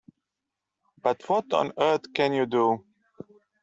[1.03, 2.83] But what on earth can you do?